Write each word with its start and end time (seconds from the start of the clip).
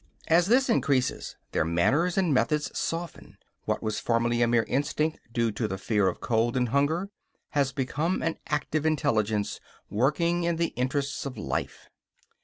As 0.29 0.47
this 0.47 0.67
increases, 0.67 1.35
their 1.51 1.63
manners 1.63 2.17
and 2.17 2.33
methods 2.33 2.75
soften; 2.75 3.37
what 3.65 3.83
was 3.83 3.99
formerly 3.99 4.41
a 4.41 4.47
mere 4.47 4.63
instinct, 4.63 5.19
due 5.31 5.51
to 5.51 5.67
the 5.67 5.77
fear 5.77 6.07
of 6.07 6.19
cold 6.19 6.57
and 6.57 6.69
hunger, 6.69 7.11
has 7.49 7.71
become 7.71 8.19
an 8.23 8.39
active 8.47 8.83
intelligence, 8.83 9.59
working 9.91 10.43
in 10.43 10.55
the 10.55 10.69
interests 10.69 11.27
of 11.27 11.37
life. 11.37 11.87